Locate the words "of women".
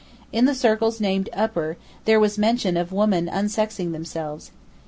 2.75-3.29